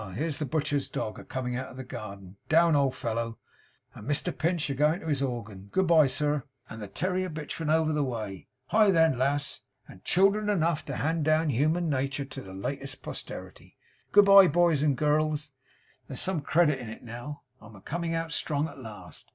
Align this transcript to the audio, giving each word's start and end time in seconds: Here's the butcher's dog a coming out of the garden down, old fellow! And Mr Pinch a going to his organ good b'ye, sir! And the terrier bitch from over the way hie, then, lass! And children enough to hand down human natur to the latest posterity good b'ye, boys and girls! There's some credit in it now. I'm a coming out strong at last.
Here's 0.15 0.39
the 0.39 0.47
butcher's 0.47 0.89
dog 0.89 1.19
a 1.19 1.23
coming 1.23 1.55
out 1.55 1.67
of 1.69 1.77
the 1.77 1.83
garden 1.83 2.37
down, 2.49 2.75
old 2.75 2.95
fellow! 2.95 3.37
And 3.93 4.07
Mr 4.09 4.35
Pinch 4.35 4.67
a 4.71 4.73
going 4.73 5.01
to 5.01 5.05
his 5.05 5.21
organ 5.21 5.69
good 5.71 5.85
b'ye, 5.85 6.07
sir! 6.09 6.41
And 6.67 6.81
the 6.81 6.87
terrier 6.87 7.29
bitch 7.29 7.51
from 7.51 7.69
over 7.69 7.93
the 7.93 8.03
way 8.03 8.47
hie, 8.69 8.89
then, 8.89 9.19
lass! 9.19 9.61
And 9.87 10.03
children 10.03 10.49
enough 10.49 10.83
to 10.85 10.95
hand 10.95 11.23
down 11.25 11.49
human 11.49 11.87
natur 11.87 12.25
to 12.25 12.41
the 12.41 12.51
latest 12.51 13.03
posterity 13.03 13.77
good 14.11 14.25
b'ye, 14.25 14.47
boys 14.51 14.81
and 14.81 14.97
girls! 14.97 15.51
There's 16.07 16.19
some 16.19 16.41
credit 16.41 16.79
in 16.79 16.89
it 16.89 17.03
now. 17.03 17.43
I'm 17.61 17.75
a 17.75 17.79
coming 17.81 18.15
out 18.15 18.31
strong 18.31 18.67
at 18.69 18.79
last. 18.79 19.29